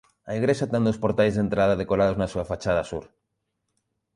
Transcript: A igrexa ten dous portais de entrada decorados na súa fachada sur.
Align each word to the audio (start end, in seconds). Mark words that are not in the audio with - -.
A 0.29 0.31
igrexa 0.39 0.71
ten 0.71 0.85
dous 0.87 1.01
portais 1.03 1.33
de 1.35 1.43
entrada 1.45 1.79
decorados 1.81 2.19
na 2.19 2.31
súa 2.33 2.47
fachada 2.51 2.87
sur. 2.91 3.05